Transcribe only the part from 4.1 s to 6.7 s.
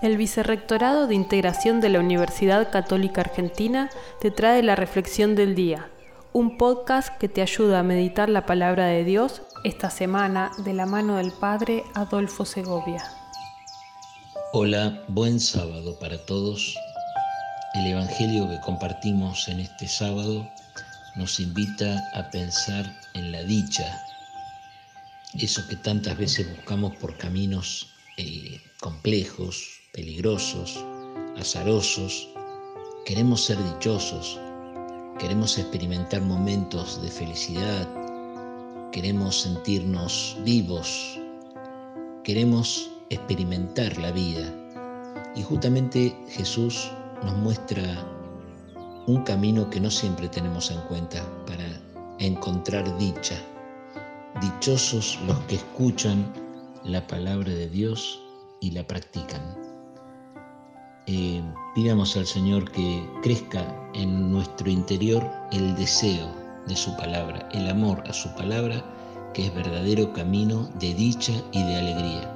te trae la Reflexión del Día, un